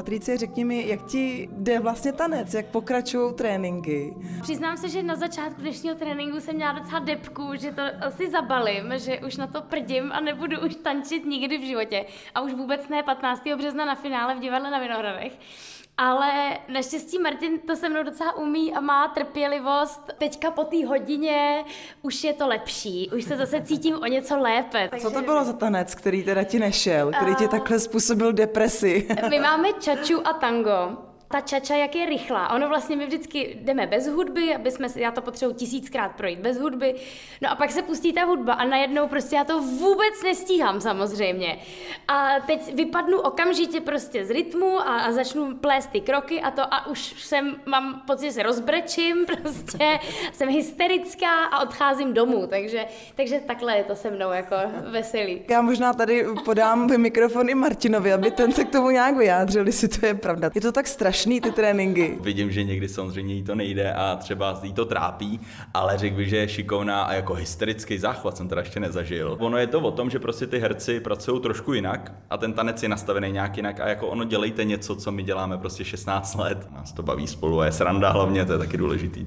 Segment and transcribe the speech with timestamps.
[0.00, 4.14] Patricie, řekni mi, jak ti jde vlastně tanec, jak pokračují tréninky?
[4.42, 8.92] Přiznám se, že na začátku dnešního tréninku jsem měla docela depku, že to asi zabalím,
[8.96, 12.06] že už na to prdím a nebudu už tančit nikdy v životě.
[12.34, 13.42] A už vůbec ne 15.
[13.56, 15.32] března na finále v divadle na Vinohradech.
[16.02, 20.12] Ale naštěstí Martin to se mnou docela umí a má trpělivost.
[20.18, 21.64] Teďka po té hodině
[22.02, 24.88] už je to lepší, už se zase cítím o něco lépe.
[24.90, 25.06] Takže...
[25.06, 29.08] Co to bylo za tanec, který teda ti nešel, který ti takhle způsobil depresi?
[29.30, 32.50] My máme čaču a tango ta čača, jak je rychlá.
[32.50, 36.58] Ono vlastně my vždycky jdeme bez hudby, aby jsme, já to potřebuji tisíckrát projít bez
[36.58, 36.94] hudby,
[37.40, 41.58] no a pak se pustí ta hudba a najednou prostě já to vůbec nestíhám samozřejmě.
[42.08, 46.74] A teď vypadnu okamžitě prostě z rytmu a, a začnu plést ty kroky a to
[46.74, 49.98] a už jsem, mám pocit, že se rozbrečím prostě,
[50.32, 54.56] jsem hysterická a odcházím domů, takže, takže takhle je to se mnou jako
[54.90, 55.42] veselý.
[55.48, 59.88] Já možná tady podám mikrofon i Martinovi, aby ten se k tomu nějak vyjádřil, jestli
[59.88, 60.50] to je pravda.
[60.54, 62.18] Je to tak strašné strašný ty tréninky.
[62.20, 65.40] Vidím, že někdy samozřejmě jí to nejde a třeba jí to trápí,
[65.74, 69.36] ale řekl bych, že je šikovná a jako hysterický záchvat jsem teda ještě nezažil.
[69.40, 72.82] Ono je to o tom, že prostě ty herci pracují trošku jinak a ten tanec
[72.82, 76.68] je nastavený nějak jinak a jako ono dělejte něco, co my děláme prostě 16 let.
[76.72, 79.26] Nás to baví spolu a je sranda hlavně, to je taky důležitý.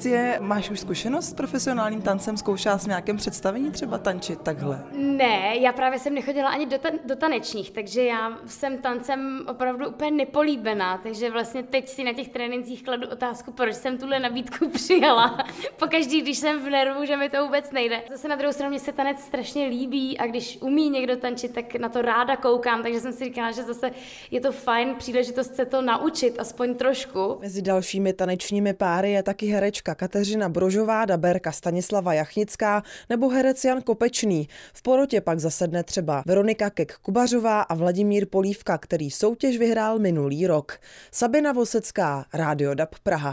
[0.00, 2.36] Patricie, máš už zkušenost s profesionálním tancem?
[2.36, 4.84] Zkoušela jsi v nějakém představení třeba tančit takhle?
[4.92, 9.88] Ne, já právě jsem nechodila ani do, ta- do tanečních, takže já jsem tancem opravdu
[9.88, 14.68] úplně nepolíbená, takže vlastně teď si na těch trénincích kladu otázku, proč jsem tuhle nabídku
[14.74, 15.44] přijala.
[15.78, 18.02] Pokaždý, když jsem v nervu, že mi to vůbec nejde.
[18.10, 21.74] Zase na druhou stranu mě se tanec strašně líbí a když umí někdo tančit, tak
[21.74, 23.90] na to ráda koukám, takže jsem si říkala, že zase
[24.30, 27.38] je to fajn příležitost se to naučit, aspoň trošku.
[27.40, 33.64] Mezi dalšími tanečními páry je taky herečka herečka Kateřina Brožová, daberka Stanislava Jachnická nebo herec
[33.64, 34.48] Jan Kopečný.
[34.72, 40.46] V porotě pak zasedne třeba Veronika Kek Kubařová a Vladimír Polívka, který soutěž vyhrál minulý
[40.46, 40.78] rok.
[41.12, 43.28] Sabina Vosecká, Rádio DAB Praha.